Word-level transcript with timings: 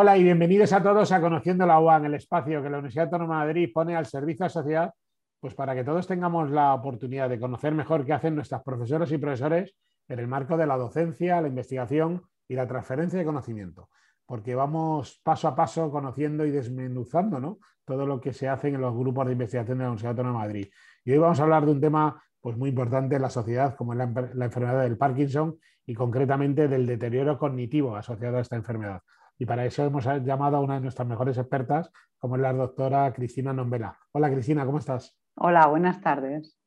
Hola 0.00 0.16
y 0.16 0.22
bienvenidos 0.22 0.72
a 0.72 0.80
todos 0.80 1.10
a 1.10 1.20
Conociendo 1.20 1.66
la 1.66 1.80
UAN, 1.80 2.04
el 2.04 2.14
espacio 2.14 2.62
que 2.62 2.70
la 2.70 2.76
Universidad 2.76 3.06
Autónoma 3.06 3.40
de 3.40 3.46
Madrid 3.46 3.70
pone 3.74 3.96
al 3.96 4.06
servicio 4.06 4.44
de 4.44 4.46
la 4.46 4.50
sociedad, 4.50 4.94
pues 5.40 5.56
para 5.56 5.74
que 5.74 5.82
todos 5.82 6.06
tengamos 6.06 6.52
la 6.52 6.72
oportunidad 6.72 7.28
de 7.28 7.40
conocer 7.40 7.74
mejor 7.74 8.06
qué 8.06 8.12
hacen 8.12 8.36
nuestras 8.36 8.62
profesoras 8.62 9.10
y 9.10 9.18
profesores 9.18 9.74
en 10.06 10.20
el 10.20 10.28
marco 10.28 10.56
de 10.56 10.68
la 10.68 10.76
docencia, 10.76 11.40
la 11.40 11.48
investigación 11.48 12.22
y 12.46 12.54
la 12.54 12.68
transferencia 12.68 13.18
de 13.18 13.24
conocimiento. 13.24 13.88
Porque 14.24 14.54
vamos 14.54 15.20
paso 15.24 15.48
a 15.48 15.56
paso 15.56 15.90
conociendo 15.90 16.46
y 16.46 16.52
desmenuzando 16.52 17.58
todo 17.84 18.06
lo 18.06 18.20
que 18.20 18.32
se 18.32 18.48
hace 18.48 18.68
en 18.68 18.80
los 18.80 18.96
grupos 18.96 19.26
de 19.26 19.32
investigación 19.32 19.78
de 19.78 19.82
la 19.82 19.90
Universidad 19.90 20.12
Autónoma 20.12 20.42
de 20.42 20.46
Madrid. 20.46 20.68
Y 21.04 21.10
hoy 21.10 21.18
vamos 21.18 21.40
a 21.40 21.42
hablar 21.42 21.66
de 21.66 21.72
un 21.72 21.80
tema 21.80 22.22
pues, 22.40 22.56
muy 22.56 22.68
importante 22.68 23.16
en 23.16 23.22
la 23.22 23.30
sociedad, 23.30 23.74
como 23.74 23.94
es 23.94 23.98
la, 23.98 24.30
la 24.32 24.44
enfermedad 24.44 24.80
del 24.80 24.96
Parkinson 24.96 25.58
y 25.84 25.92
concretamente 25.92 26.68
del 26.68 26.86
deterioro 26.86 27.36
cognitivo 27.36 27.96
asociado 27.96 28.36
a 28.36 28.42
esta 28.42 28.54
enfermedad. 28.54 29.02
Y 29.38 29.46
para 29.46 29.64
eso 29.64 29.84
hemos 29.84 30.04
llamado 30.04 30.56
a 30.56 30.60
una 30.60 30.74
de 30.74 30.80
nuestras 30.80 31.06
mejores 31.06 31.38
expertas, 31.38 31.92
como 32.18 32.34
es 32.34 32.42
la 32.42 32.52
doctora 32.52 33.12
Cristina 33.12 33.52
Nombela. 33.52 33.96
Hola 34.12 34.30
Cristina, 34.30 34.66
¿cómo 34.66 34.78
estás? 34.78 35.16
Hola, 35.36 35.68
buenas 35.68 36.00
tardes. 36.00 36.58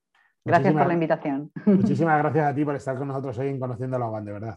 Gracias 0.46 0.74
por 0.74 0.88
la 0.88 0.94
invitación. 0.94 1.52
Muchísimas 1.66 2.18
gracias 2.24 2.48
a 2.48 2.56
ti 2.56 2.64
por 2.64 2.76
estar 2.76 2.98
con 2.98 3.10
nosotros 3.10 3.38
hoy 3.38 3.50
en 3.50 3.60
Conociendo 3.60 4.00
la 4.00 4.08
UAN, 4.08 4.24
de 4.24 4.32
verdad. 4.32 4.56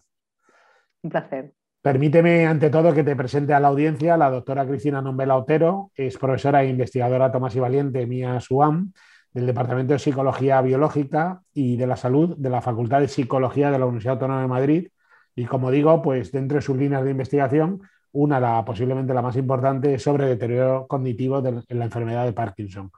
Un 1.03 1.09
placer. 1.09 1.53
Permíteme, 1.81 2.47
ante 2.47 2.69
todo, 2.69 2.93
que 2.93 3.03
te 3.03 3.15
presente 3.17 3.53
a 3.53 3.59
la 3.59 3.67
audiencia 3.67 4.17
la 4.17 4.31
doctora 4.31 4.65
Cristina 4.65 5.01
Nombela 5.01 5.35
Otero, 5.35 5.91
es 5.93 6.17
profesora 6.17 6.63
e 6.63 6.69
investigadora 6.69 7.31
Tomás 7.31 7.55
y 7.55 7.59
Valiente, 7.59 8.07
Mía 8.07 8.39
SUAM, 8.39 8.93
del 9.31 9.45
Departamento 9.45 9.93
de 9.93 9.99
Psicología 9.99 10.61
Biológica 10.61 11.41
y 11.53 11.75
de 11.75 11.85
la 11.85 11.97
Salud 11.97 12.35
de 12.37 12.49
la 12.49 12.61
Facultad 12.61 13.01
de 13.01 13.09
Psicología 13.09 13.69
de 13.69 13.77
la 13.77 13.85
Universidad 13.85 14.13
Autónoma 14.13 14.41
de 14.41 14.47
Madrid. 14.47 14.87
Y 15.35 15.45
como 15.45 15.69
digo, 15.69 16.01
pues 16.01 16.31
dentro 16.31 16.55
de 16.55 16.61
sus 16.61 16.77
líneas 16.77 17.03
de 17.03 17.11
investigación 17.11 17.81
una, 18.15 18.39
la, 18.39 18.63
posiblemente 18.63 19.13
la 19.13 19.21
más 19.21 19.35
importante, 19.35 19.99
sobre 19.99 20.25
deterioro 20.25 20.87
cognitivo 20.87 21.43
en 21.45 21.79
la 21.79 21.85
enfermedad 21.85 22.25
de 22.25 22.33
Parkinson. 22.33 22.91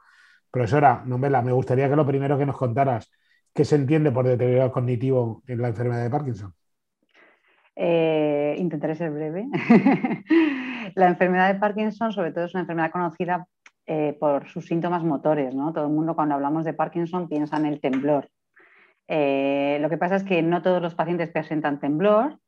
Profesora 0.50 1.02
Nombela, 1.04 1.42
me 1.42 1.52
gustaría 1.52 1.88
que 1.88 1.96
lo 1.96 2.06
primero 2.06 2.38
que 2.38 2.46
nos 2.46 2.56
contaras, 2.56 3.10
¿qué 3.52 3.64
se 3.64 3.76
entiende 3.76 4.12
por 4.12 4.26
deterioro 4.26 4.72
cognitivo 4.72 5.42
en 5.46 5.60
la 5.60 5.68
enfermedad 5.68 6.04
de 6.04 6.10
Parkinson? 6.10 6.54
Eh, 7.74 8.56
intentaré 8.58 8.94
ser 8.94 9.10
breve. 9.10 9.46
la 10.94 11.08
enfermedad 11.08 11.52
de 11.52 11.60
Parkinson, 11.60 12.12
sobre 12.12 12.32
todo, 12.32 12.44
es 12.44 12.54
una 12.54 12.62
enfermedad 12.62 12.90
conocida 12.90 13.46
eh, 13.86 14.16
por 14.18 14.46
sus 14.46 14.66
síntomas 14.66 15.02
motores. 15.02 15.52
Todo 15.52 15.84
el 15.84 15.92
mundo, 15.92 16.14
cuando 16.14 16.36
hablamos 16.36 16.64
de 16.64 16.74
Parkinson, 16.74 17.28
piensa 17.28 17.56
en 17.56 17.66
el 17.66 17.80
temblor. 17.80 18.28
Eh, 19.08 19.78
lo 19.80 19.88
que 19.88 19.98
pasa 19.98 20.16
es 20.16 20.24
que 20.24 20.42
no 20.42 20.62
todos 20.62 20.80
los 20.80 20.94
pacientes 20.94 21.30
presentan 21.30 21.80
temblor 21.80 22.38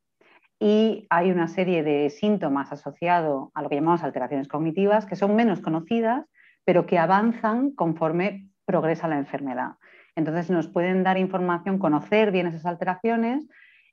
y 0.60 1.06
hay 1.08 1.30
una 1.30 1.48
serie 1.48 1.82
de 1.82 2.10
síntomas 2.10 2.70
asociados 2.70 3.48
a 3.54 3.62
lo 3.62 3.70
que 3.70 3.76
llamamos 3.76 4.04
alteraciones 4.04 4.46
cognitivas 4.46 5.06
que 5.06 5.16
son 5.16 5.34
menos 5.34 5.60
conocidas, 5.60 6.26
pero 6.66 6.84
que 6.84 6.98
avanzan 6.98 7.70
conforme 7.70 8.50
progresa 8.66 9.08
la 9.08 9.16
enfermedad. 9.16 9.72
Entonces 10.14 10.50
nos 10.50 10.68
pueden 10.68 11.02
dar 11.02 11.16
información, 11.16 11.78
conocer 11.78 12.30
bien 12.30 12.46
esas 12.46 12.66
alteraciones, 12.66 13.48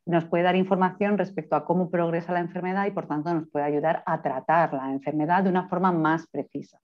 nos 0.06 0.26
puede 0.26 0.44
dar 0.44 0.58
información 0.58 1.18
respecto 1.18 1.56
a 1.56 1.64
cómo 1.64 1.90
progresa 1.90 2.34
la 2.34 2.42
enfermedad 2.42 2.86
y 2.86 2.92
por 2.92 3.08
tanto 3.08 3.34
nos 3.34 3.50
puede 3.50 3.66
ayudar 3.66 4.04
a 4.06 4.22
tratar 4.22 4.74
la 4.74 4.92
enfermedad 4.92 5.44
de 5.44 5.50
una 5.50 5.70
forma 5.70 5.94
más 5.94 6.28
precisa. 6.28 6.80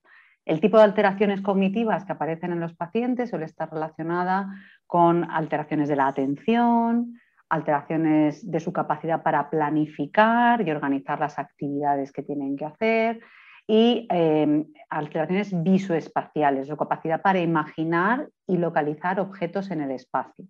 El 0.46 0.60
tipo 0.60 0.78
de 0.78 0.84
alteraciones 0.84 1.42
cognitivas 1.42 2.06
que 2.06 2.12
aparecen 2.12 2.52
en 2.52 2.60
los 2.60 2.74
pacientes 2.74 3.30
suele 3.30 3.44
estar 3.44 3.70
relacionada 3.70 4.48
con 4.86 5.30
alteraciones 5.30 5.88
de 5.88 5.96
la 5.96 6.06
atención, 6.06 7.18
alteraciones 7.54 8.50
de 8.50 8.58
su 8.58 8.72
capacidad 8.72 9.22
para 9.22 9.48
planificar 9.48 10.66
y 10.66 10.70
organizar 10.72 11.20
las 11.20 11.38
actividades 11.38 12.10
que 12.10 12.24
tienen 12.24 12.56
que 12.56 12.64
hacer 12.64 13.20
y 13.68 14.08
eh, 14.10 14.66
alteraciones 14.90 15.62
visoespaciales, 15.62 16.66
su 16.66 16.76
capacidad 16.76 17.22
para 17.22 17.38
imaginar 17.38 18.28
y 18.48 18.56
localizar 18.56 19.20
objetos 19.20 19.70
en 19.70 19.82
el 19.82 19.92
espacio. 19.92 20.46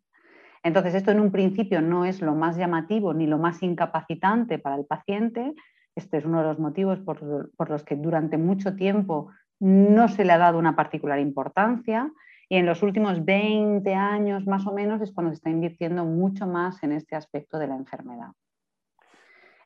Entonces, 0.63 0.95
esto 0.95 1.11
en 1.11 1.21
un 1.21 1.31
principio 1.31 1.83
no 1.83 2.07
es 2.07 2.23
lo 2.23 2.35
más 2.35 2.57
llamativo 2.57 3.13
ni 3.13 3.27
lo 3.27 3.39
más 3.39 3.63
incapacitante 3.63 4.59
para 4.59 4.77
el 4.77 4.87
paciente. 4.87 5.53
Este 5.95 6.17
es 6.17 6.25
uno 6.25 6.39
de 6.39 6.45
los 6.45 6.59
motivos 6.59 7.01
por 7.01 7.71
los 7.71 7.85
que 7.85 7.97
durante 7.97 8.39
mucho 8.39 8.75
tiempo 8.75 9.31
no 9.61 10.09
se 10.09 10.25
le 10.25 10.33
ha 10.33 10.39
dado 10.39 10.59
una 10.59 10.75
particular 10.75 11.21
importancia 11.21 12.11
y 12.49 12.57
en 12.57 12.67
los 12.67 12.83
últimos 12.83 13.25
20 13.25 13.95
años 13.95 14.47
más 14.47 14.67
o 14.67 14.73
menos 14.73 15.01
es 15.01 15.13
cuando 15.13 15.33
se 15.33 15.37
está 15.37 15.51
invirtiendo 15.51 16.05
mucho 16.05 16.47
más 16.47 16.83
en 16.83 16.93
este 16.93 17.17
aspecto 17.17 17.59
de 17.59 17.69
la 17.69 17.77
enfermedad. 17.77 18.33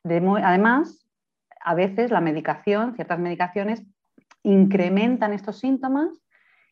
además, 0.03 1.05
a 1.61 1.75
veces 1.75 2.11
la 2.11 2.21
medicación, 2.21 2.95
ciertas 2.95 3.19
medicaciones, 3.19 3.83
incrementan 4.43 5.33
estos 5.33 5.59
síntomas 5.59 6.09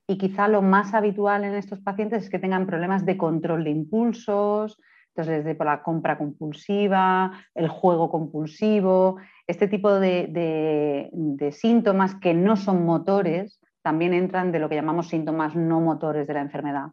y 0.07 0.17
quizá 0.17 0.47
lo 0.47 0.61
más 0.61 0.93
habitual 0.93 1.43
en 1.43 1.55
estos 1.55 1.81
pacientes 1.81 2.23
es 2.23 2.29
que 2.29 2.39
tengan 2.39 2.65
problemas 2.65 3.05
de 3.05 3.17
control 3.17 3.65
de 3.65 3.71
impulsos, 3.71 4.79
entonces 5.09 5.43
desde 5.43 5.61
la 5.65 5.83
compra 5.83 6.17
compulsiva, 6.17 7.33
el 7.53 7.67
juego 7.67 8.09
compulsivo, 8.09 9.17
este 9.45 9.67
tipo 9.67 9.99
de 9.99 11.09
síntomas 11.51 12.15
que 12.15 12.33
no 12.33 12.55
son 12.55 12.85
motores, 12.85 13.59
también 13.87 14.13
entran 14.13 14.51
de 14.51 14.59
lo 14.59 14.67
que 14.67 14.75
llamamos 14.75 15.07
síntomas 15.07 15.55
no 15.55 15.79
motores 15.79 16.27
de 16.27 16.33
la 16.33 16.41
enfermedad, 16.41 16.87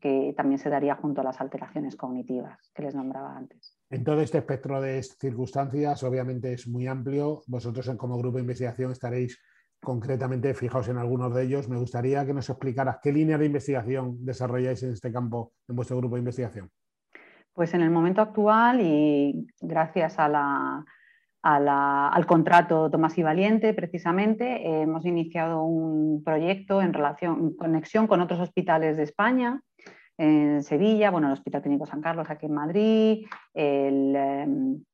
que 0.00 0.32
también 0.34 0.58
se 0.58 0.70
daría 0.70 0.94
junto 0.94 1.20
a 1.20 1.24
las 1.24 1.42
alteraciones 1.42 1.94
cognitivas 1.94 2.72
que 2.74 2.84
les 2.84 2.94
nombraba 2.94 3.36
antes. 3.36 3.76
En 3.90 4.02
todo 4.02 4.22
este 4.22 4.38
espectro 4.38 4.80
de 4.80 5.02
circunstancias, 5.02 6.02
obviamente 6.04 6.54
es 6.54 6.66
muy 6.66 6.86
amplio. 6.86 7.42
Vosotros 7.48 7.86
como 7.98 8.16
grupo 8.16 8.38
de 8.38 8.44
investigación 8.44 8.92
estaréis 8.92 9.38
concretamente 9.78 10.54
fijaos 10.54 10.88
en 10.88 10.96
algunos 10.96 11.34
de 11.34 11.44
ellos. 11.44 11.68
Me 11.68 11.76
gustaría 11.76 12.24
que 12.24 12.32
nos 12.32 12.48
explicaras 12.48 12.96
qué 13.02 13.12
línea 13.12 13.36
de 13.36 13.44
investigación 13.44 14.24
desarrolláis 14.24 14.82
en 14.84 14.92
este 14.92 15.12
campo 15.12 15.52
en 15.68 15.76
vuestro 15.76 15.98
grupo 15.98 16.14
de 16.14 16.20
investigación. 16.20 16.70
Pues 17.52 17.74
en 17.74 17.82
el 17.82 17.90
momento 17.90 18.22
actual 18.22 18.80
y 18.80 19.46
gracias 19.60 20.18
a 20.18 20.30
la 20.30 20.82
al 21.42 22.26
contrato 22.26 22.90
Tomás 22.90 23.16
y 23.16 23.22
Valiente, 23.22 23.72
precisamente, 23.74 24.82
hemos 24.82 25.06
iniciado 25.06 25.62
un 25.62 26.22
proyecto 26.24 26.82
en, 26.82 26.92
relación, 26.92 27.54
conexión 27.54 28.06
con 28.06 28.20
otros 28.20 28.40
hospitales 28.40 28.96
de 28.96 29.04
España, 29.04 29.60
en 30.18 30.64
Sevilla, 30.64 31.10
bueno, 31.10 31.28
el 31.28 31.34
Hospital 31.34 31.62
Clínico 31.62 31.86
San 31.86 32.00
Carlos 32.00 32.28
aquí 32.28 32.46
en 32.46 32.54
Madrid, 32.54 33.26
el, 33.54 34.16
em, 34.16 34.84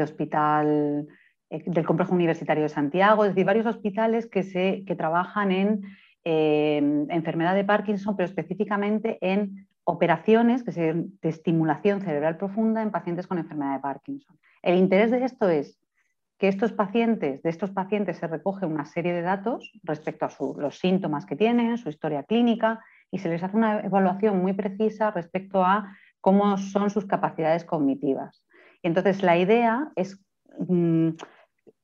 Hospital 0.00 1.06
eh, 1.50 1.62
del 1.66 1.84
Complejo 1.84 2.14
Universitario 2.14 2.62
de 2.62 2.68
Santiago, 2.68 3.24
es 3.24 3.32
decir, 3.32 3.44
varios 3.44 3.66
hospitales 3.66 4.26
que, 4.26 4.44
se, 4.44 4.84
que 4.86 4.94
trabajan 4.94 5.50
en 5.50 5.82
em, 6.24 7.10
enfermedad 7.10 7.54
de 7.54 7.64
Parkinson, 7.64 8.16
pero 8.16 8.28
específicamente 8.28 9.18
en 9.20 9.66
operaciones 9.84 10.62
que 10.62 10.70
de 10.70 11.28
estimulación 11.28 12.00
cerebral 12.00 12.36
profunda 12.36 12.82
en 12.82 12.92
pacientes 12.92 13.26
con 13.26 13.38
enfermedad 13.38 13.74
de 13.74 13.80
Parkinson. 13.80 14.38
El 14.62 14.76
interés 14.76 15.10
de 15.10 15.24
esto 15.24 15.48
es 15.48 15.78
que 16.38 16.48
estos 16.48 16.72
pacientes, 16.72 17.42
de 17.42 17.50
estos 17.50 17.70
pacientes 17.70 18.18
se 18.18 18.26
recoge 18.26 18.66
una 18.66 18.84
serie 18.84 19.12
de 19.12 19.22
datos 19.22 19.70
respecto 19.82 20.26
a 20.26 20.60
los 20.60 20.78
síntomas 20.78 21.26
que 21.26 21.36
tienen, 21.36 21.78
su 21.78 21.88
historia 21.88 22.24
clínica, 22.24 22.80
y 23.10 23.18
se 23.18 23.28
les 23.28 23.42
hace 23.42 23.56
una 23.56 23.80
evaluación 23.80 24.40
muy 24.40 24.52
precisa 24.52 25.10
respecto 25.10 25.64
a 25.64 25.96
cómo 26.20 26.56
son 26.56 26.90
sus 26.90 27.04
capacidades 27.04 27.64
cognitivas. 27.64 28.44
Y 28.82 28.88
entonces 28.88 29.22
la 29.22 29.36
idea 29.36 29.92
es 29.96 30.18
mm, 30.58 31.10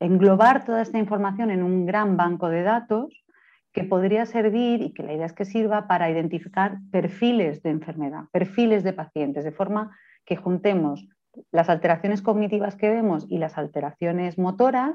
englobar 0.01 0.65
toda 0.65 0.83
esta 0.83 0.99
información 0.99 1.51
en 1.51 1.63
un 1.63 1.87
gran 1.87 2.17
banco 2.17 2.49
de 2.49 2.63
datos 2.63 3.25
que 3.73 3.85
podría 3.85 4.27
servir 4.27 4.83
y 4.83 4.93
que 4.93 5.03
la 5.03 5.13
idea 5.13 5.27
es 5.27 5.35
que 5.35 5.45
sirva 5.45 5.87
para 5.87 6.11
identificar 6.11 6.79
perfiles 6.91 7.63
de 7.63 7.71
enfermedad, 7.71 8.25
perfiles 8.33 8.83
de 8.83 8.93
pacientes, 8.93 9.45
de 9.45 9.53
forma 9.53 9.97
que 10.25 10.37
juntemos 10.37 11.07
las 11.51 11.69
alteraciones 11.69 12.23
cognitivas 12.23 12.77
que 12.77 12.91
vemos 12.91 13.27
y 13.29 13.39
las 13.39 13.59
alteraciones 13.59 14.39
motoras, 14.39 14.95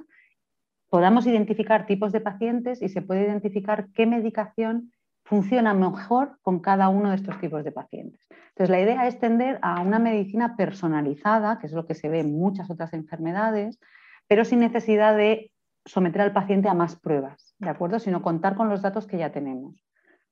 podamos 0.90 1.26
identificar 1.26 1.86
tipos 1.86 2.12
de 2.12 2.22
pacientes 2.22 2.82
y 2.82 2.90
se 2.90 3.02
puede 3.02 3.24
identificar 3.24 3.88
qué 3.94 4.06
medicación 4.06 4.92
funciona 5.26 5.74
mejor 5.74 6.38
con 6.42 6.60
cada 6.60 6.90
uno 6.90 7.10
de 7.10 7.16
estos 7.16 7.40
tipos 7.40 7.64
de 7.64 7.72
pacientes. 7.72 8.28
Entonces, 8.50 8.70
la 8.70 8.82
idea 8.82 9.08
es 9.08 9.20
tender 9.20 9.58
a 9.62 9.82
una 9.82 10.00
medicina 10.00 10.56
personalizada, 10.56 11.58
que 11.60 11.68
es 11.68 11.74
lo 11.74 11.86
que 11.86 11.96
se 11.96 12.10
ve 12.10 12.20
en 12.20 12.38
muchas 12.38 12.70
otras 12.70 12.94
enfermedades, 12.94 13.80
pero 14.28 14.46
sin 14.46 14.60
necesidad 14.60 15.16
de 15.16 15.52
someter 15.86 16.22
al 16.22 16.34
paciente 16.34 16.70
a 16.70 16.74
más 16.74 16.96
pruebas, 16.96 17.56
¿de 17.60 17.70
acuerdo? 17.70 18.00
Sino 18.00 18.22
contar 18.22 18.56
con 18.56 18.70
los 18.70 18.82
datos 18.82 19.08
que 19.08 19.18
ya 19.18 19.32
tenemos 19.32 19.84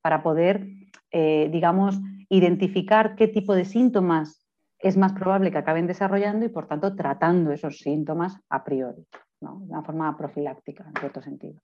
para 0.02 0.24
poder, 0.24 0.68
eh, 1.12 1.50
digamos, 1.52 2.00
identificar 2.30 3.16
qué 3.16 3.28
tipo 3.28 3.56
de 3.56 3.66
síntomas 3.66 4.41
es 4.82 4.98
más 4.98 5.14
probable 5.14 5.52
que 5.52 5.58
acaben 5.58 5.88
desarrollando 5.88 6.46
y, 6.46 6.50
por 6.50 6.68
tanto, 6.68 6.96
tratando 6.96 7.52
esos 7.52 7.80
síntomas 7.80 8.38
a 8.50 8.64
priori, 8.64 9.06
de 9.40 9.48
una 9.48 9.84
forma 9.84 10.18
profiláctica, 10.18 10.84
en 10.86 10.94
cierto 11.00 11.22
sentido. 11.22 11.62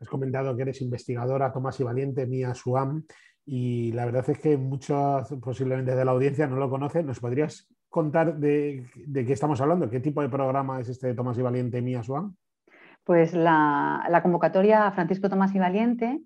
Has 0.00 0.08
comentado 0.08 0.54
que 0.54 0.62
eres 0.62 0.82
investigadora, 0.82 1.52
Tomás 1.52 1.80
y 1.80 1.84
Valiente, 1.84 2.26
Mía 2.26 2.54
Suam, 2.54 3.04
y 3.46 3.92
la 3.92 4.04
verdad 4.04 4.28
es 4.28 4.38
que 4.38 4.56
muchos 4.56 5.28
posiblemente 5.40 5.94
de 5.94 6.04
la 6.04 6.10
audiencia 6.10 6.46
no 6.46 6.56
lo 6.56 6.68
conocen. 6.68 7.06
¿Nos 7.06 7.20
podrías 7.20 7.68
contar 7.88 8.36
de, 8.36 8.84
qué 9.14 9.32
estamos 9.32 9.60
hablando? 9.60 9.88
¿Qué 9.88 10.00
tipo 10.00 10.20
de 10.20 10.28
programa 10.28 10.80
es 10.80 10.88
este 10.88 11.08
de 11.08 11.14
Tomás 11.14 11.38
y 11.38 11.42
Valiente, 11.42 11.80
Mía 11.80 12.02
Suam? 12.02 12.34
Pues 13.04 13.34
la, 13.34 14.20
convocatoria 14.22 14.90
Francisco 14.90 15.30
Tomás 15.30 15.54
y 15.54 15.60
Valiente 15.60 16.20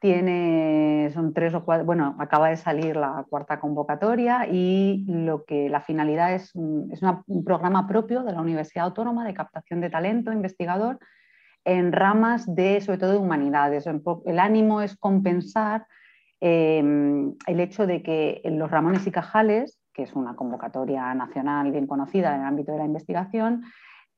tiene, 0.00 1.10
son 1.12 1.34
tres 1.34 1.54
o 1.54 1.64
cuatro, 1.64 1.84
bueno, 1.84 2.16
acaba 2.18 2.48
de 2.48 2.56
salir 2.56 2.96
la 2.96 3.24
cuarta 3.28 3.60
convocatoria 3.60 4.46
y 4.50 5.04
lo 5.06 5.44
que 5.44 5.68
la 5.68 5.80
finalidad 5.80 6.34
es, 6.34 6.52
es 6.90 7.02
un 7.26 7.44
programa 7.44 7.86
propio 7.86 8.22
de 8.22 8.32
la 8.32 8.40
Universidad 8.40 8.86
Autónoma 8.86 9.26
de 9.26 9.34
captación 9.34 9.80
de 9.80 9.90
talento 9.90 10.32
investigador 10.32 10.98
en 11.64 11.92
ramas 11.92 12.52
de, 12.54 12.80
sobre 12.80 12.98
todo, 12.98 13.12
de 13.12 13.18
humanidades. 13.18 13.86
El 13.86 14.38
ánimo 14.38 14.80
es 14.80 14.96
compensar 14.96 15.86
em, 16.40 17.34
el 17.46 17.60
hecho 17.60 17.86
de 17.86 18.02
que 18.02 18.40
los 18.44 18.70
Ramones 18.70 19.06
y 19.06 19.10
Cajales, 19.10 19.78
que 19.92 20.04
es 20.04 20.14
una 20.14 20.34
convocatoria 20.34 21.12
nacional 21.14 21.70
bien 21.72 21.86
conocida 21.86 22.34
en 22.34 22.40
el 22.40 22.46
ámbito 22.46 22.72
de 22.72 22.78
la 22.78 22.86
investigación, 22.86 23.64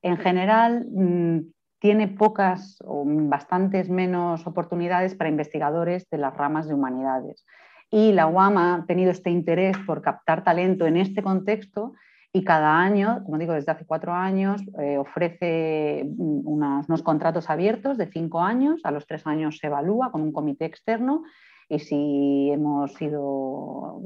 en 0.03 0.17
general 0.19 0.87
mm, 0.93 1.41
tiene 1.83 2.07
pocas 2.07 2.79
o 2.87 3.03
bastantes 3.05 3.91
menos 3.91 4.47
oportunidades 4.47 5.17
para 5.17 5.29
investigadores 5.29 6.09
de 6.11 6.19
las 6.19 6.33
ramas 6.37 6.69
de 6.69 6.75
humanidades. 6.75 7.45
Y 7.91 8.13
la 8.13 8.29
UAM 8.29 8.57
ha 8.57 8.85
tenido 8.87 9.11
este 9.11 9.31
interés 9.31 9.77
por 9.85 10.01
captar 10.01 10.45
talento 10.45 10.87
en 10.87 10.97
este 10.97 11.25
contexto 11.25 11.95
y 12.33 12.45
cada 12.45 12.79
año, 12.79 13.25
como 13.25 13.37
digo, 13.37 13.53
desde 13.55 13.73
hace 13.73 13.85
cuatro 13.85 14.13
años, 14.13 14.63
eh, 14.79 14.97
ofrece 14.97 16.09
unos, 16.17 17.03
contratos 17.03 17.51
abiertos 17.51 17.99
de 17.99 18.07
cinco 18.07 18.41
años. 18.41 18.81
A 18.85 18.93
los 18.93 19.05
tres 19.09 19.27
años 19.27 19.59
se 19.59 19.67
evalúa 19.67 20.13
con 20.13 20.23
un 20.23 20.33
comité 20.33 20.67
externo 20.67 21.25
y 21.69 21.81
si 21.81 22.49
hemos 22.53 22.95
sido, 22.95 24.01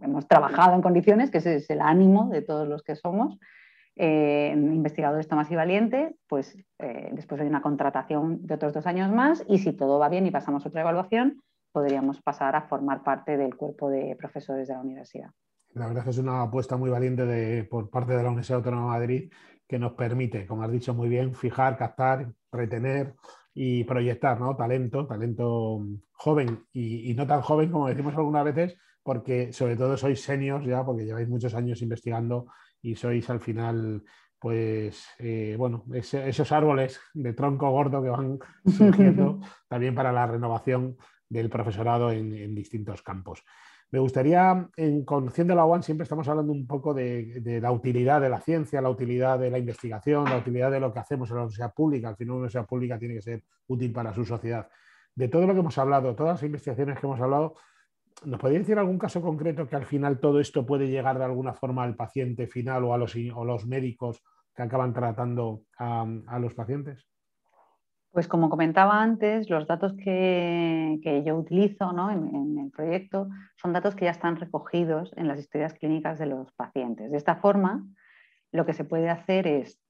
hemos 0.00 0.28
trabajado 0.28 0.76
en 0.76 0.82
condiciones, 0.82 1.32
que 1.32 1.38
ese 1.38 1.56
es 1.56 1.68
el 1.70 1.80
ánimo 1.80 2.28
de 2.28 2.42
todos 2.42 2.68
los 2.68 2.84
que 2.84 2.94
somos, 2.94 3.36
eh, 4.02 4.52
investigadores 4.54 5.28
Tomás 5.28 5.50
y 5.50 5.56
Valiente, 5.56 6.16
pues 6.26 6.56
eh, 6.78 7.10
después 7.12 7.38
hay 7.38 7.46
una 7.46 7.60
contratación 7.60 8.46
de 8.46 8.54
otros 8.54 8.72
dos 8.72 8.86
años 8.86 9.12
más 9.12 9.44
y 9.46 9.58
si 9.58 9.74
todo 9.74 9.98
va 9.98 10.08
bien 10.08 10.26
y 10.26 10.30
pasamos 10.30 10.64
otra 10.64 10.80
evaluación, 10.80 11.42
podríamos 11.70 12.22
pasar 12.22 12.56
a 12.56 12.62
formar 12.62 13.02
parte 13.02 13.36
del 13.36 13.56
cuerpo 13.56 13.90
de 13.90 14.16
profesores 14.18 14.68
de 14.68 14.74
la 14.74 14.80
universidad. 14.80 15.30
La 15.74 15.86
verdad 15.86 15.98
es 15.98 16.04
que 16.04 16.10
es 16.12 16.18
una 16.18 16.40
apuesta 16.40 16.78
muy 16.78 16.88
valiente 16.88 17.64
por 17.64 17.90
parte 17.90 18.14
de 18.14 18.22
la 18.22 18.30
Universidad 18.30 18.60
Autónoma 18.60 18.94
de 18.94 19.00
Madrid 19.00 19.32
que 19.68 19.78
nos 19.78 19.92
permite, 19.92 20.46
como 20.46 20.62
has 20.62 20.72
dicho 20.72 20.94
muy 20.94 21.10
bien, 21.10 21.34
fijar, 21.34 21.76
captar, 21.76 22.32
retener 22.50 23.14
y 23.52 23.84
proyectar 23.84 24.38
talento, 24.56 25.06
talento 25.06 25.84
joven 26.12 26.64
y, 26.72 27.10
y 27.10 27.14
no 27.14 27.26
tan 27.26 27.42
joven 27.42 27.70
como 27.70 27.88
decimos 27.88 28.16
algunas 28.16 28.44
veces, 28.44 28.78
porque 29.02 29.52
sobre 29.52 29.76
todo 29.76 29.98
sois 29.98 30.22
seniors 30.22 30.64
ya, 30.64 30.84
porque 30.84 31.04
lleváis 31.04 31.28
muchos 31.28 31.54
años 31.54 31.82
investigando 31.82 32.46
y 32.82 32.94
sois 32.94 33.28
al 33.30 33.40
final, 33.40 34.02
pues, 34.38 35.06
eh, 35.18 35.54
bueno, 35.58 35.84
esos 35.92 36.52
árboles 36.52 37.00
de 37.14 37.32
tronco 37.32 37.70
gordo 37.70 38.02
que 38.02 38.08
van 38.08 38.38
surgiendo 38.66 39.40
también 39.68 39.94
para 39.94 40.12
la 40.12 40.26
renovación 40.26 40.96
del 41.28 41.48
profesorado 41.48 42.10
en, 42.10 42.54
distintos 42.54 43.02
campos. 43.02 43.44
Me 43.92 43.98
gustaría, 43.98 44.68
en 44.76 45.04
Conociendo 45.04 45.54
la 45.54 45.64
UAN, 45.64 45.82
siempre 45.82 46.04
estamos 46.04 46.28
hablando 46.28 46.52
un 46.52 46.66
poco 46.66 46.94
de, 46.94 47.40
de, 47.40 47.60
la 47.60 47.72
utilidad 47.72 48.20
de 48.20 48.28
la 48.28 48.40
ciencia, 48.40 48.80
la 48.80 48.88
utilidad 48.88 49.38
de 49.38 49.50
la 49.50 49.58
investigación, 49.58 50.24
la 50.24 50.38
utilidad 50.38 50.70
de 50.70 50.80
lo 50.80 50.92
que 50.92 51.00
hacemos 51.00 51.28
en 51.30 51.36
la 51.36 51.42
universidad 51.42 51.74
pública. 51.74 52.08
Al 52.08 52.16
final, 52.16 52.30
una 52.30 52.38
universidad 52.38 52.66
pública 52.66 52.98
tiene 52.98 53.14
que 53.14 53.22
ser 53.22 53.42
útil 53.66 53.92
para 53.92 54.14
su 54.14 54.24
sociedad. 54.24 54.68
De 55.14 55.28
todo 55.28 55.46
lo 55.46 55.54
que 55.54 55.60
hemos 55.60 55.76
hablado, 55.76 56.14
todas 56.14 56.34
las 56.34 56.42
investigaciones 56.44 56.98
que 56.98 57.06
hemos 57.06 57.20
hablado, 57.20 57.54
¿Nos 58.24 58.38
podría 58.38 58.58
decir 58.58 58.78
algún 58.78 58.98
caso 58.98 59.22
concreto 59.22 59.66
que 59.66 59.76
al 59.76 59.86
final 59.86 60.20
todo 60.20 60.40
esto 60.40 60.66
puede 60.66 60.88
llegar 60.88 61.18
de 61.18 61.24
alguna 61.24 61.54
forma 61.54 61.84
al 61.84 61.96
paciente 61.96 62.46
final 62.46 62.84
o 62.84 62.92
a 62.92 62.98
los, 62.98 63.14
los 63.14 63.66
médicos 63.66 64.22
que 64.54 64.62
acaban 64.62 64.92
tratando 64.92 65.62
a, 65.78 66.38
los 66.38 66.54
pacientes? 66.54 67.06
Pues 68.10 68.28
como 68.28 68.50
comentaba 68.50 69.00
antes, 69.00 69.48
los 69.48 69.66
datos 69.66 69.94
que, 69.94 71.22
yo 71.24 71.36
utilizo 71.36 71.90
en, 72.10 72.58
el 72.58 72.70
proyecto 72.70 73.28
son 73.56 73.72
datos 73.72 73.94
que 73.94 74.06
ya 74.06 74.10
están 74.10 74.36
recogidos 74.36 75.12
en 75.16 75.28
las 75.28 75.38
historias 75.38 75.74
clínicas 75.74 76.18
de 76.18 76.26
los 76.26 76.52
pacientes. 76.52 77.10
De 77.10 77.16
esta 77.16 77.36
forma, 77.36 77.86
lo 78.52 78.66
que 78.66 78.74
se 78.74 78.84
puede 78.84 79.08
hacer 79.08 79.46
es, 79.46 79.80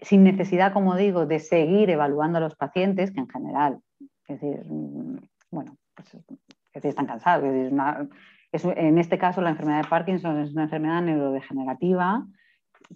sin 0.00 0.22
necesidad, 0.24 0.72
como 0.72 0.96
digo, 0.96 1.26
de 1.26 1.40
seguir 1.40 1.90
evaluando 1.90 2.38
a 2.38 2.42
los 2.42 2.54
pacientes, 2.54 3.10
que 3.10 3.20
en 3.20 3.28
general, 3.28 3.80
es 4.28 4.40
decir, 4.40 4.64
mm, 4.64 5.18
bueno, 5.50 5.76
pues, 5.94 6.84
están 6.84 7.06
cansados. 7.06 7.44
en 7.44 8.98
este 8.98 9.18
caso, 9.18 9.40
la 9.40 9.50
enfermedad 9.50 9.82
de 9.82 9.88
Parkinson 9.88 10.38
es 10.38 10.52
una 10.52 10.64
enfermedad 10.64 11.02
neurodegenerativa 11.02 12.26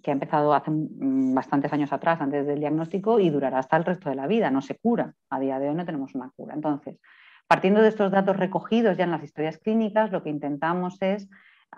que 0.03 0.11
ha 0.11 0.15
empezado 0.15 0.53
hace 0.53 0.71
bastantes 0.71 1.73
años 1.73 1.93
atrás, 1.93 2.21
antes 2.21 2.47
del 2.47 2.61
diagnóstico, 2.61 3.21
y 3.21 3.31
durará 3.31 3.59
hasta 3.59 3.77
el 3.77 3.85
resto 3.85 4.11
de 4.11 4.17
la 4.17 4.27
vida, 4.27 4.51
no 4.51 4.63
se 4.63 4.77
cura. 4.77 5.15
A 5.31 5.41
día 5.41 5.59
de 5.59 5.69
hoy 5.69 5.75
no 5.75 5.87
tenemos 5.87 6.15
una 6.15 6.31
cura. 6.37 6.55
Entonces, 6.55 6.99
partiendo 7.47 7.81
de 7.81 7.89
estos 7.89 8.11
datos 8.11 8.37
recogidos 8.37 8.97
ya 8.97 9.05
en 9.05 9.11
las 9.11 9.23
historias 9.23 9.59
clínicas, 9.59 10.11
lo 10.11 10.23
que 10.23 10.31
intentamos 10.31 11.01
es 11.01 11.29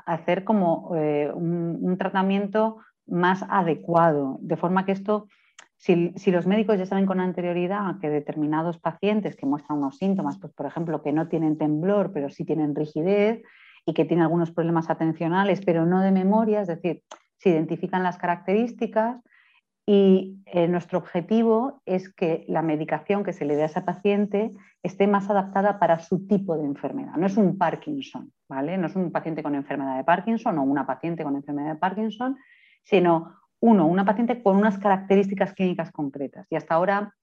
hacer 0.07 0.45
como 0.45 0.95
eh, 0.97 1.31
un, 1.33 1.97
tratamiento 1.99 2.79
más 3.07 3.45
adecuado, 3.49 4.39
de 4.41 4.57
forma 4.57 4.85
que 4.85 4.93
esto 4.93 5.29
si, 5.79 6.31
los 6.33 6.47
médicos 6.47 6.77
ya 6.77 6.87
saben 6.87 7.07
con 7.07 7.21
anterioridad 7.21 7.99
que 8.01 8.11
determinados 8.11 8.79
pacientes 8.79 9.37
que 9.37 9.47
muestran 9.47 9.79
unos 9.79 9.97
síntomas, 9.97 10.37
pues 10.39 10.53
por 10.53 10.67
ejemplo 10.67 11.03
que 11.03 11.13
no 11.13 11.29
tienen 11.29 11.57
temblor, 11.57 12.13
pero 12.13 12.31
sí 12.31 12.45
tienen 12.45 12.75
rigidez 12.75 13.43
y 13.87 13.95
que 13.95 14.05
tienen 14.05 14.25
algunos 14.25 14.51
problemas 14.51 14.91
atencionales, 14.91 15.61
pero 15.65 15.87
no 15.87 16.01
de 16.01 16.11
memoria, 16.11 16.63
es 16.63 16.69
decir, 16.69 17.03
se 17.39 17.51
identifican 17.51 18.03
las 18.03 18.19
características 18.19 19.23
y 19.87 20.43
eh, 20.47 20.67
nuestro 20.67 20.99
objetivo 20.99 21.81
es 21.87 22.13
que 22.13 22.45
la 22.49 22.61
medicación 22.61 23.23
que 23.23 23.33
se 23.33 23.45
le 23.45 23.55
dé 23.55 23.63
a 23.63 23.67
ese 23.67 23.81
paciente 23.81 24.53
esté 24.83 25.07
más 25.07 25.31
adaptada 25.31 25.79
para 25.79 26.01
su 26.01 26.27
tipo 26.27 26.59
de 26.59 26.65
enfermedad. 26.65 27.15
No 27.17 27.27
es 27.27 27.37
un 27.37 27.57
Parkinson, 27.57 28.33
¿vale? 28.49 28.77
No 28.77 28.89
es 28.89 28.97
un 28.97 29.13
paciente 29.13 29.45
con 29.45 29.55
enfermedad 29.55 29.97
de 29.97 30.05
Parkinson 30.05 30.59
o 30.59 30.65
una 30.65 30.87
paciente 30.87 31.23
con 31.23 31.37
enfermedad 31.37 31.75
de 31.75 31.79
Parkinson, 31.79 32.37
sino 32.83 33.38
uno, 33.61 33.87
una 33.87 34.05
paciente 34.05 34.43
con 34.43 34.57
unas 34.57 34.79
características 34.79 35.53
clínicas 35.53 35.91
concretas. 35.91 36.47
Y 36.51 36.57
hasta 36.57 36.75
ahora, 36.75 37.15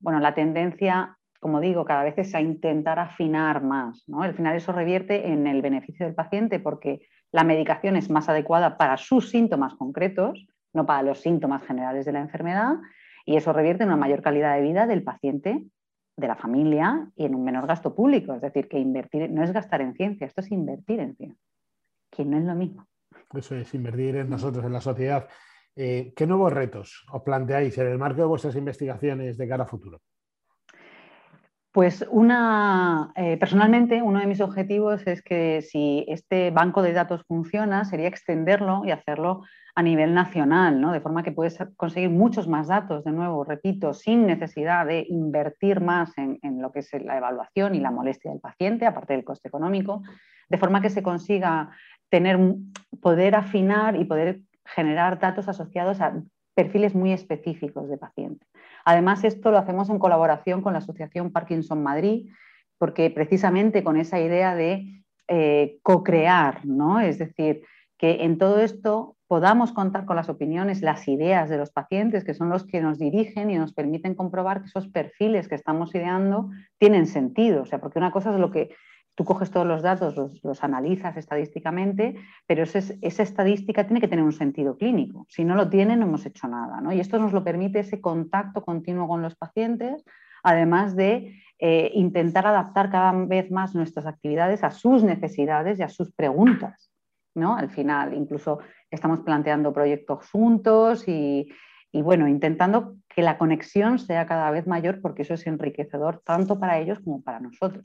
bueno, 0.00 0.20
la 0.20 0.34
tendencia, 0.34 1.16
como 1.40 1.60
digo, 1.60 1.84
cada 1.84 2.04
vez 2.04 2.18
es 2.18 2.34
a 2.34 2.40
intentar 2.40 2.98
afinar 2.98 3.62
más. 3.62 4.04
¿no? 4.06 4.22
Al 4.22 4.34
final 4.34 4.56
eso 4.56 4.72
revierte 4.72 5.28
en 5.28 5.46
el 5.46 5.62
beneficio 5.62 6.06
del 6.06 6.14
paciente 6.14 6.60
porque 6.60 7.00
la 7.32 7.44
medicación 7.44 7.96
es 7.96 8.10
más 8.10 8.28
adecuada 8.28 8.76
para 8.76 8.96
sus 8.96 9.30
síntomas 9.30 9.74
concretos, 9.74 10.46
no 10.72 10.86
para 10.86 11.02
los 11.02 11.20
síntomas 11.20 11.62
generales 11.62 12.04
de 12.04 12.12
la 12.12 12.20
enfermedad, 12.20 12.74
y 13.24 13.36
eso 13.36 13.52
revierte 13.52 13.82
en 13.82 13.90
una 13.90 13.98
mayor 13.98 14.22
calidad 14.22 14.54
de 14.54 14.62
vida 14.62 14.86
del 14.86 15.02
paciente, 15.02 15.64
de 16.16 16.26
la 16.26 16.34
familia 16.34 17.10
y 17.14 17.24
en 17.24 17.34
un 17.34 17.44
menor 17.44 17.66
gasto 17.66 17.94
público. 17.94 18.34
Es 18.34 18.40
decir, 18.40 18.68
que 18.68 18.78
invertir 18.78 19.30
no 19.30 19.42
es 19.42 19.52
gastar 19.52 19.80
en 19.82 19.94
ciencia, 19.94 20.26
esto 20.26 20.40
es 20.40 20.50
invertir 20.50 21.00
en 21.00 21.14
ciencia, 21.14 21.44
que 22.10 22.24
no 22.24 22.38
es 22.38 22.44
lo 22.44 22.54
mismo. 22.54 22.86
Eso 23.34 23.54
es 23.54 23.72
invertir 23.74 24.16
en 24.16 24.30
nosotros, 24.30 24.64
en 24.64 24.72
la 24.72 24.80
sociedad. 24.80 25.28
Eh, 25.80 26.12
¿Qué 26.16 26.26
nuevos 26.26 26.52
retos 26.52 27.06
os 27.12 27.22
planteáis 27.22 27.78
en 27.78 27.86
el 27.86 27.98
marco 27.98 28.20
de 28.20 28.26
vuestras 28.26 28.56
investigaciones 28.56 29.38
de 29.38 29.46
cara 29.46 29.62
a 29.62 29.66
futuro? 29.68 30.00
Pues 31.70 32.04
una, 32.10 33.12
eh, 33.14 33.36
personalmente 33.36 34.02
uno 34.02 34.18
de 34.18 34.26
mis 34.26 34.40
objetivos 34.40 35.06
es 35.06 35.22
que 35.22 35.62
si 35.62 36.04
este 36.08 36.50
banco 36.50 36.82
de 36.82 36.92
datos 36.92 37.22
funciona, 37.28 37.84
sería 37.84 38.08
extenderlo 38.08 38.82
y 38.84 38.90
hacerlo 38.90 39.44
a 39.76 39.84
nivel 39.84 40.14
nacional, 40.14 40.80
¿no? 40.80 40.90
de 40.90 41.00
forma 41.00 41.22
que 41.22 41.30
puedes 41.30 41.56
conseguir 41.76 42.10
muchos 42.10 42.48
más 42.48 42.66
datos, 42.66 43.04
de 43.04 43.12
nuevo, 43.12 43.44
repito, 43.44 43.94
sin 43.94 44.26
necesidad 44.26 44.84
de 44.84 45.06
invertir 45.08 45.80
más 45.80 46.18
en, 46.18 46.40
en 46.42 46.60
lo 46.60 46.72
que 46.72 46.80
es 46.80 46.92
la 47.04 47.18
evaluación 47.18 47.76
y 47.76 47.80
la 47.80 47.92
molestia 47.92 48.32
del 48.32 48.40
paciente, 48.40 48.84
aparte 48.84 49.12
del 49.12 49.22
coste 49.22 49.46
económico, 49.46 50.02
de 50.48 50.58
forma 50.58 50.82
que 50.82 50.90
se 50.90 51.04
consiga 51.04 51.70
tener, 52.08 52.36
poder 53.00 53.36
afinar 53.36 53.94
y 53.94 54.04
poder 54.04 54.40
generar 54.74 55.18
datos 55.18 55.48
asociados 55.48 56.00
a 56.00 56.22
perfiles 56.54 56.94
muy 56.94 57.12
específicos 57.12 57.88
de 57.88 57.98
pacientes. 57.98 58.48
Además, 58.84 59.24
esto 59.24 59.50
lo 59.50 59.58
hacemos 59.58 59.90
en 59.90 59.98
colaboración 59.98 60.62
con 60.62 60.72
la 60.72 60.80
Asociación 60.80 61.30
Parkinson 61.30 61.82
Madrid, 61.82 62.30
porque 62.78 63.10
precisamente 63.10 63.84
con 63.84 63.96
esa 63.96 64.18
idea 64.20 64.54
de 64.54 65.04
eh, 65.28 65.78
co-crear, 65.82 66.64
¿no? 66.64 67.00
es 67.00 67.18
decir, 67.18 67.62
que 67.98 68.24
en 68.24 68.38
todo 68.38 68.60
esto 68.60 69.16
podamos 69.26 69.72
contar 69.72 70.06
con 70.06 70.16
las 70.16 70.28
opiniones, 70.28 70.80
las 70.80 71.06
ideas 71.06 71.50
de 71.50 71.58
los 71.58 71.70
pacientes, 71.70 72.24
que 72.24 72.34
son 72.34 72.48
los 72.48 72.64
que 72.64 72.80
nos 72.80 72.98
dirigen 72.98 73.50
y 73.50 73.58
nos 73.58 73.74
permiten 73.74 74.14
comprobar 74.14 74.60
que 74.60 74.68
esos 74.68 74.88
perfiles 74.88 75.48
que 75.48 75.54
estamos 75.54 75.94
ideando 75.94 76.48
tienen 76.78 77.06
sentido. 77.06 77.62
O 77.62 77.66
sea, 77.66 77.80
porque 77.80 77.98
una 77.98 78.10
cosa 78.10 78.32
es 78.32 78.40
lo 78.40 78.50
que 78.50 78.70
tú 79.18 79.24
coges 79.24 79.50
todos 79.50 79.66
los 79.66 79.82
datos, 79.82 80.14
los, 80.44 80.62
analizas 80.62 81.16
estadísticamente, 81.16 82.14
pero 82.46 82.62
esa 82.62 83.22
estadística 83.24 83.84
tiene 83.84 84.00
que 84.00 84.06
tener 84.06 84.24
un 84.24 84.32
sentido 84.32 84.76
clínico. 84.76 85.26
Si 85.28 85.44
no 85.44 85.56
lo 85.56 85.68
tiene, 85.68 85.96
no 85.96 86.06
hemos 86.06 86.24
hecho 86.24 86.46
nada. 86.46 86.80
Y 86.94 87.00
esto 87.00 87.18
nos 87.18 87.32
lo 87.32 87.42
permite 87.42 87.80
ese 87.80 88.00
contacto 88.00 88.62
continuo 88.62 89.08
con 89.08 89.20
los 89.20 89.34
pacientes, 89.34 90.04
además 90.44 90.94
de 90.94 91.42
eh, 91.58 91.90
intentar 91.94 92.46
adaptar 92.46 92.92
cada 92.92 93.10
vez 93.10 93.50
más 93.50 93.74
nuestras 93.74 94.06
actividades 94.06 94.62
a 94.62 94.70
sus 94.70 95.02
necesidades 95.02 95.80
y 95.80 95.82
a 95.82 95.88
sus 95.88 96.12
preguntas. 96.12 96.92
¿no? 97.34 97.56
Al 97.56 97.70
final, 97.70 98.14
incluso 98.14 98.60
estamos 98.88 99.22
planteando 99.22 99.72
proyectos 99.72 100.30
juntos 100.30 101.08
y, 101.08 101.48
y 101.90 102.02
bueno, 102.02 102.28
intentando 102.28 102.94
que 103.08 103.22
la 103.22 103.36
conexión 103.36 103.98
sea 103.98 104.26
cada 104.26 104.52
vez 104.52 104.68
mayor 104.68 105.00
porque 105.00 105.22
eso 105.22 105.34
es 105.34 105.44
enriquecedor 105.48 106.22
tanto 106.24 106.60
para 106.60 106.78
ellos 106.78 107.00
como 107.00 107.20
para 107.20 107.40
nosotros. 107.40 107.84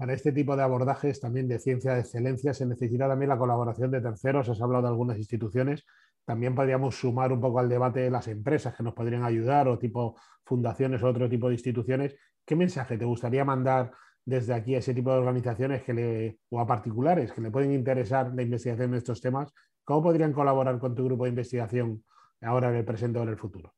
Para 0.00 0.14
este 0.14 0.32
tipo 0.32 0.56
de 0.56 0.62
abordajes 0.62 1.20
también 1.20 1.46
de 1.46 1.58
ciencia 1.58 1.92
de 1.92 2.00
excelencia 2.00 2.54
se 2.54 2.64
necesita 2.64 3.06
también 3.06 3.28
la 3.28 3.36
colaboración 3.36 3.90
de 3.90 4.00
terceros. 4.00 4.48
Has 4.48 4.62
hablado 4.62 4.84
de 4.84 4.88
algunas 4.88 5.18
instituciones. 5.18 5.84
También 6.24 6.54
podríamos 6.54 6.94
sumar 6.94 7.30
un 7.34 7.38
poco 7.42 7.58
al 7.58 7.68
debate 7.68 8.00
de 8.00 8.10
las 8.10 8.26
empresas 8.26 8.74
que 8.74 8.82
nos 8.82 8.94
podrían 8.94 9.24
ayudar 9.24 9.68
o 9.68 9.78
tipo 9.78 10.16
fundaciones 10.42 11.02
o 11.02 11.08
otro 11.08 11.28
tipo 11.28 11.48
de 11.48 11.56
instituciones. 11.56 12.16
¿Qué 12.46 12.56
mensaje 12.56 12.96
te 12.96 13.04
gustaría 13.04 13.44
mandar 13.44 13.90
desde 14.24 14.54
aquí 14.54 14.74
a 14.74 14.78
ese 14.78 14.94
tipo 14.94 15.12
de 15.12 15.18
organizaciones 15.18 15.82
que 15.82 15.92
le, 15.92 16.38
o 16.48 16.58
a 16.60 16.66
particulares 16.66 17.30
que 17.32 17.42
le 17.42 17.50
pueden 17.50 17.70
interesar 17.70 18.32
la 18.34 18.40
investigación 18.40 18.92
de 18.92 18.96
estos 18.96 19.20
temas? 19.20 19.52
¿Cómo 19.84 20.02
podrían 20.02 20.32
colaborar 20.32 20.78
con 20.78 20.94
tu 20.94 21.04
grupo 21.04 21.24
de 21.24 21.30
investigación 21.30 22.02
ahora 22.40 22.70
en 22.70 22.76
el 22.76 22.86
presente 22.86 23.18
o 23.18 23.22
en 23.24 23.28
el 23.28 23.36
futuro? 23.36 23.74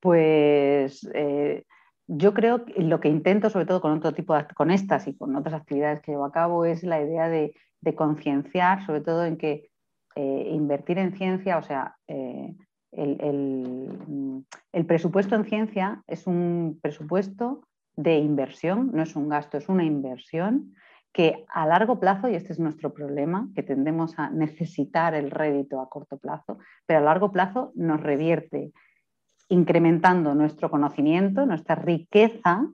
Pues 0.00 1.08
eh, 1.14 1.62
yo 2.06 2.34
creo 2.34 2.64
que 2.64 2.82
lo 2.82 3.00
que 3.00 3.08
intento, 3.08 3.50
sobre 3.50 3.66
todo 3.66 3.80
con 3.80 3.92
otro 3.92 4.12
tipo 4.12 4.34
de, 4.34 4.46
con 4.54 4.70
estas 4.70 5.06
y 5.06 5.16
con 5.16 5.34
otras 5.36 5.54
actividades 5.54 6.00
que 6.00 6.12
llevo 6.12 6.24
a 6.24 6.32
cabo, 6.32 6.64
es 6.64 6.82
la 6.82 7.00
idea 7.00 7.28
de, 7.28 7.54
concienciar, 7.96 8.86
sobre 8.86 9.02
todo 9.02 9.26
en 9.26 9.36
que 9.36 9.68
eh, 10.16 10.48
invertir 10.52 10.96
en 10.96 11.14
ciencia, 11.14 11.58
o 11.58 11.62
sea, 11.62 11.96
eh, 12.08 12.54
el, 12.92 14.44
presupuesto 14.86 15.34
en 15.34 15.44
ciencia 15.44 16.02
es 16.06 16.26
un 16.26 16.78
presupuesto 16.80 17.62
de 17.96 18.18
inversión, 18.18 18.90
no 18.92 19.02
es 19.02 19.16
un 19.16 19.28
gasto, 19.28 19.58
es 19.58 19.68
una 19.68 19.84
inversión 19.84 20.74
que 21.12 21.44
a 21.48 21.66
largo 21.66 22.00
plazo, 22.00 22.28
y 22.28 22.34
este 22.34 22.52
es 22.52 22.58
nuestro 22.58 22.92
problema, 22.92 23.48
que 23.54 23.62
tendemos 23.62 24.18
a 24.18 24.30
necesitar 24.30 25.14
el 25.14 25.30
rédito 25.30 25.80
a 25.80 25.88
corto 25.88 26.18
plazo, 26.18 26.58
pero 26.86 27.00
a 27.00 27.02
largo 27.02 27.30
plazo 27.30 27.72
nos 27.74 28.00
revierte 28.00 28.72
incrementando 29.54 30.34
nuestro 30.34 30.70
conocimiento, 30.70 31.46
nuestra 31.46 31.76
riqueza 31.76 32.66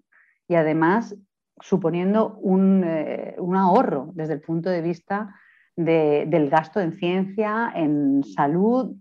y 0.49 0.55
además 0.55 1.17
suponiendo 1.61 2.39
un, 2.41 2.83
eh, 2.85 3.37
ahorro 3.55 4.11
desde 4.15 4.35
el 4.35 4.41
punto 4.41 4.71
de 4.71 4.81
vista 4.81 5.35
del 5.77 6.51
gasto 6.51 6.81
en 6.81 6.93
ciencia, 6.93 7.73
en 7.75 8.23
salud, 8.25 8.97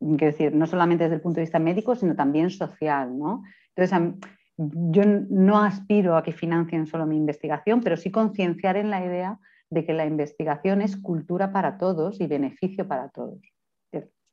quiero 0.00 0.26
decir, 0.26 0.54
no 0.54 0.66
solamente 0.66 1.04
desde 1.04 1.16
el 1.16 1.20
punto 1.20 1.36
de 1.36 1.42
vista 1.42 1.58
médico, 1.58 1.94
sino 1.94 2.16
también 2.16 2.50
social. 2.50 3.16
¿no? 3.16 3.44
Entonces, 3.74 4.18
yo 4.56 5.02
no 5.30 5.58
aspiro 5.58 6.16
a 6.16 6.22
que 6.22 6.32
financien 6.32 6.86
solo 6.86 7.06
mi 7.06 7.16
investigación, 7.16 7.80
pero 7.82 7.96
sí 7.96 8.10
concienciar 8.10 8.76
en 8.76 8.90
la 8.90 9.04
idea 9.04 9.38
de 9.70 9.84
que 9.84 9.92
la 9.92 10.06
investigación 10.06 10.82
es 10.82 10.96
cultura 10.96 11.52
para 11.52 11.78
todos 11.78 12.20
y 12.20 12.26
beneficio 12.26 12.86
para 12.86 13.08
todos. 13.08 13.40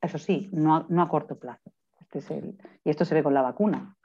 Eso 0.00 0.18
sí, 0.18 0.50
no 0.52 0.74
a, 0.74 1.08
corto 1.08 1.38
plazo. 1.38 1.70
Este 2.12 2.54
y 2.84 2.90
esto 2.90 3.04
se 3.04 3.14
ve 3.14 3.22
con 3.22 3.34
la 3.34 3.42
vacuna. 3.42 3.96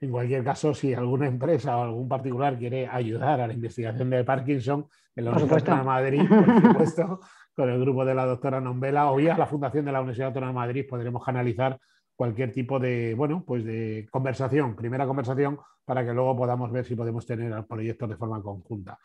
En 0.00 0.10
cualquier 0.10 0.44
caso, 0.44 0.74
si 0.74 0.94
alguna 0.94 1.26
empresa 1.26 1.76
o 1.76 1.82
algún 1.82 2.08
particular 2.08 2.58
quiere 2.58 2.88
ayudar 2.88 3.40
a 3.40 3.46
la 3.46 3.52
investigación 3.52 4.10
de 4.10 4.24
Parkinson 4.24 4.86
en 5.14 5.24
la 5.24 5.30
Universidad 5.30 5.58
Autónoma 5.58 6.00
de 6.00 6.10
Madrid, 6.10 6.28
por 6.28 6.62
supuesto, 6.62 7.20
con 7.54 7.70
el 7.70 7.80
grupo 7.80 8.04
de 8.04 8.14
la 8.14 8.26
doctora 8.26 8.60
Nombela 8.60 9.12
o 9.12 9.20
ya 9.20 9.36
la 9.36 9.46
Fundación 9.46 9.84
de 9.84 9.92
la 9.92 10.00
Universidad 10.00 10.28
Autónoma 10.28 10.50
de 10.50 10.66
Madrid 10.66 10.86
podremos 10.88 11.24
canalizar 11.24 11.78
cualquier 12.14 12.52
tipo 12.52 12.78
de, 12.78 13.14
bueno, 13.14 13.44
pues 13.46 13.64
de 13.64 14.08
conversación, 14.10 14.76
primera 14.76 15.06
conversación, 15.06 15.58
para 15.84 16.04
que 16.04 16.12
luego 16.12 16.36
podamos 16.36 16.70
ver 16.70 16.84
si 16.84 16.94
podemos 16.94 17.26
tener 17.26 17.64
proyectos 17.64 18.08
de 18.08 18.16
forma 18.16 18.42
conjunta. 18.42 18.98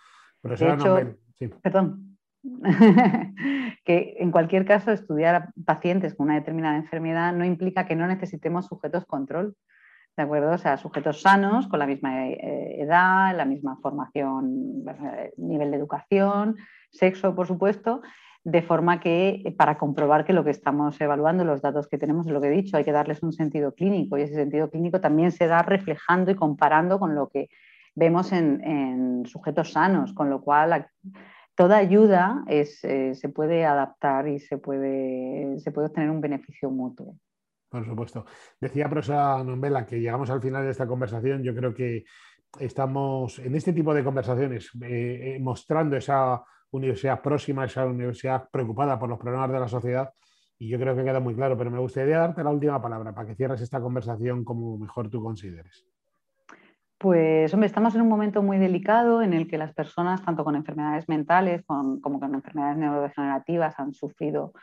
Perdón. 1.62 2.16
que 3.86 4.16
en 4.20 4.32
cualquier 4.32 4.66
caso 4.66 4.92
estudiar 4.92 5.36
a 5.36 5.54
pacientes 5.66 6.16
con 6.16 6.27
una 6.27 6.36
determinada 6.36 6.77
enfermedad 6.77 7.34
no 7.34 7.46
implica 7.46 7.86
que 7.86 7.96
no 7.96 8.08
necesitemos 8.08 8.68
sujetos 8.68 9.06
control. 9.06 9.56
¿De 10.16 10.24
acuerdo? 10.24 10.51
O 10.51 10.58
sea, 10.58 10.77
sujetos 10.77 11.22
sanos, 11.22 11.68
con 11.68 11.77
la 11.77 11.86
misma 11.86 12.27
eh, 12.27 12.82
edad, 12.82 13.36
la 13.38 13.46
misma 13.46 13.77
formación, 13.84 14.84
nivel 15.38 15.70
de 15.70 15.77
educación, 15.77 16.56
sexo, 16.89 17.36
por 17.36 17.46
supuesto, 17.46 18.01
de 18.44 18.62
forma 18.62 19.00
que 19.00 19.42
eh, 19.46 19.51
para 19.51 19.77
comprobar 19.77 20.25
que 20.25 20.34
lo 20.34 20.44
que 20.44 20.51
estamos 20.51 21.00
evaluando, 21.01 21.44
los 21.44 21.62
datos 21.62 21.88
que 21.88 21.98
tenemos, 21.98 22.25
lo 22.27 22.39
que 22.39 22.48
he 22.48 22.51
dicho, 22.51 22.77
hay 22.77 22.86
que 22.86 22.94
darles 22.94 23.22
un 23.22 23.34
sentido 23.34 23.74
clínico 23.74 24.18
y 24.18 24.22
ese 24.22 24.36
sentido 24.36 24.70
clínico 24.70 25.01
también 25.01 25.32
se 25.32 25.48
da 25.48 25.62
reflejando 25.62 26.32
y 26.32 26.36
comparando 26.36 26.98
con 26.98 27.13
lo 27.13 27.27
que 27.27 27.50
vemos 27.94 28.32
en, 28.32 29.24
sujetos 29.25 29.74
sanos, 29.74 30.13
con 30.13 30.30
lo 30.30 30.42
cual 30.42 30.88
toda 31.58 31.78
ayuda 31.78 32.44
eh, 32.48 32.66
se 32.66 33.30
puede 33.30 33.66
adaptar 33.66 34.28
y 34.28 34.40
se 34.40 34.60
puede, 34.60 35.58
obtener 35.76 36.12
un 36.12 36.22
beneficio 36.22 36.70
mutuo. 36.70 37.18
Por 37.68 37.84
supuesto. 37.84 38.26
Decía 38.62 38.88
Prosa 38.88 39.44
Nombela 39.44 39.86
que 39.86 40.00
llegamos 40.00 40.30
al 40.30 40.40
final 40.40 40.64
de 40.64 40.72
esta 40.72 40.86
conversación. 40.86 41.44
Yo 41.44 41.56
creo 41.56 41.74
que 41.74 42.06
estamos 42.60 43.40
en 43.40 43.56
este 43.56 43.74
tipo 43.74 43.92
de 43.94 44.04
conversaciones 44.04 44.70
eh, 44.84 45.40
mostrando 45.42 45.98
esa 45.98 46.44
universidad 46.70 47.24
próxima, 47.24 47.66
esa 47.66 47.88
universidad 47.88 48.48
preocupada 48.52 49.00
por 49.00 49.10
los 49.10 49.18
problemas 49.18 49.52
de 49.52 49.60
la 49.60 49.68
sociedad. 49.68 50.12
Y 50.60 50.70
yo 50.70 50.78
creo 50.78 50.96
que 50.96 51.04
queda 51.04 51.20
muy 51.20 51.34
claro, 51.34 51.58
pero 51.58 51.72
me 51.72 51.80
gustaría 51.80 52.20
darte 52.20 52.44
la 52.44 52.52
última 52.52 52.80
palabra 52.80 53.16
para 53.16 53.28
que 53.28 53.36
cierres 53.36 53.62
esta 53.62 53.82
conversación 53.82 54.46
como 54.46 54.78
mejor 54.78 55.10
tú 55.10 55.24
consideres. 55.24 55.88
Pues, 57.00 57.54
hombre, 57.54 57.68
estamos 57.68 57.94
en 57.94 58.01
un 58.01 58.08
momento 58.08 58.42
muy 58.42 58.58
delicado 58.58 59.22
en 59.22 59.34
el 59.34 59.48
que 59.48 59.60
las 59.60 59.72
personas, 59.74 60.24
tanto 60.24 60.44
con 60.44 60.56
enfermedades 60.56 61.08
mentales 61.08 61.63
como 61.66 62.20
con 62.20 62.34
enfermedades 62.34 62.77
neurodegenerativas, 62.77 63.80
han 63.80 63.94
sufrido 63.94 64.54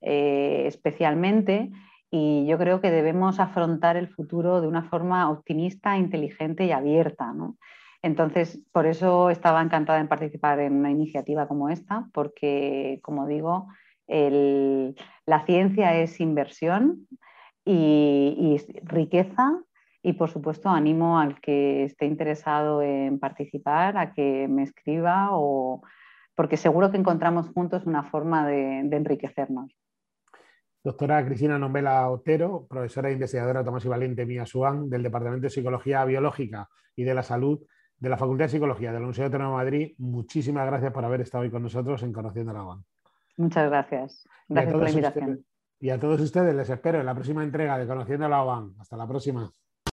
eh, 0.00 0.64
especialmente. 0.66 1.70
Y 2.10 2.46
yo 2.46 2.58
creo 2.58 2.80
que 2.80 2.90
debemos 2.90 3.38
afrontar 3.38 3.96
el 3.96 4.08
futuro 4.08 4.60
de 4.60 4.66
una 4.66 4.82
forma 4.84 5.30
optimista, 5.30 5.96
inteligente 5.96 6.64
y 6.64 6.72
abierta. 6.72 7.32
Entonces, 8.02 8.60
por 8.72 8.86
eso 8.86 9.30
estaba 9.30 9.62
encantada 9.62 10.00
en 10.00 10.08
participar 10.08 10.58
en 10.60 10.74
una 10.74 10.90
iniciativa 10.90 11.46
como 11.46 11.70
esta, 11.70 12.08
porque, 12.12 12.98
como 13.02 13.26
digo, 13.26 13.68
la 14.06 15.46
ciencia 15.46 15.96
es 15.96 16.20
inversión 16.20 17.06
y, 17.64 18.60
riqueza 18.82 19.60
y, 20.06 20.12
por 20.12 20.28
supuesto, 20.28 20.68
animo 20.68 21.18
al 21.18 21.40
que 21.40 21.84
esté 21.84 22.04
interesado 22.04 22.82
en 22.82 23.18
participar 23.18 23.96
a 23.96 24.12
que 24.12 24.46
me 24.48 24.62
escriba 24.62 25.30
o 25.32 25.82
porque 26.36 26.58
seguro 26.58 26.90
que 26.90 26.98
encontramos 26.98 27.48
juntos 27.48 27.86
una 27.86 28.02
forma 28.02 28.46
de, 28.46 28.80
enriquecernos. 28.80 29.74
Doctora 30.84 31.24
Cristina 31.24 31.58
Nombela 31.58 32.10
Otero, 32.10 32.66
profesora 32.68 33.08
e 33.08 33.14
investigadora 33.14 33.64
Tomás 33.64 33.86
y 33.86 33.88
Valente 33.88 34.26
Mía 34.26 34.44
Suán, 34.44 34.90
del 34.90 35.02
Departamento 35.02 35.44
de 35.44 35.50
Psicología 35.50 36.04
Biológica 36.04 36.68
y 36.94 37.04
de 37.04 37.14
la 37.14 37.22
Salud 37.22 37.64
de 37.96 38.08
la 38.10 38.18
Facultad 38.18 38.44
de 38.44 38.50
Psicología 38.50 38.88
de 38.88 38.98
la 38.98 39.06
Universidad 39.06 39.28
Autónoma 39.28 39.60
de 39.60 39.64
Madrid. 39.64 39.94
Muchísimas 39.96 40.66
gracias 40.66 40.92
por 40.92 41.02
haber 41.06 41.22
estado 41.22 41.44
hoy 41.44 41.50
con 41.50 41.62
nosotros 41.62 42.02
en 42.02 42.12
Conociendo 42.12 42.52
la 42.52 42.62
UAM. 42.62 42.84
Muchas 43.38 43.70
gracias. 43.70 44.28
Gracias 44.48 44.74
por 44.74 44.82
la 44.82 44.90
invitación. 44.90 45.46
y 45.80 45.88
a 45.88 45.98
todos 45.98 46.20
ustedes 46.20 46.54
les 46.54 46.68
espero 46.68 47.00
en 47.00 47.06
la 47.06 47.14
próxima 47.14 47.42
entrega 47.42 47.78
de 47.78 47.86
Conociendo 47.86 48.28
la 48.28 48.44
UAM. 48.44 48.74
Hasta 48.78 48.98
la 48.98 49.06
próxima. 49.06 49.50